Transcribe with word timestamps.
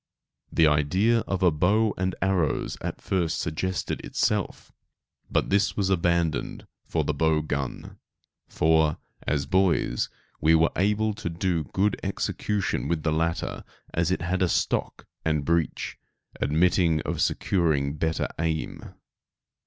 The 0.51 0.65
idea 0.65 1.19
of 1.27 1.43
a 1.43 1.51
bow 1.51 1.93
and 1.95 2.15
arrows 2.23 2.75
at 2.81 2.99
first 3.03 3.39
suggested 3.39 4.01
itself, 4.03 4.71
but 5.29 5.51
this 5.51 5.77
was 5.77 5.91
abandoned 5.91 6.65
for 6.87 7.03
the 7.03 7.13
bow 7.13 7.41
gun, 7.43 7.99
for, 8.47 8.97
as 9.27 9.45
boys, 9.45 10.09
we 10.39 10.55
were 10.55 10.71
able 10.75 11.13
to 11.13 11.29
do 11.29 11.65
good 11.65 11.99
execution 12.01 12.87
with 12.87 13.03
the 13.03 13.11
latter 13.13 13.63
as 13.93 14.09
it 14.09 14.23
had 14.23 14.41
a 14.41 14.49
stock 14.49 15.05
and 15.23 15.45
breech, 15.45 15.99
admitting 16.39 17.01
of 17.01 17.21
securing 17.21 17.93
better 17.95 18.27
aim. 18.39 18.95